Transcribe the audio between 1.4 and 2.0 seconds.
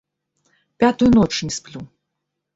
не сплю.